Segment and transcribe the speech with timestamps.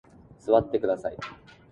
[0.39, 1.17] 座ってください。